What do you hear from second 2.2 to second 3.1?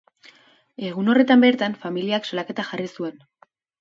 salaketa jarri